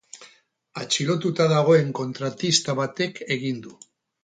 Atxilotuta 0.83 1.47
dagoen 1.51 1.93
kontratista 2.01 2.77
batek 2.83 3.23
egin 3.39 3.63
du. 3.69 3.79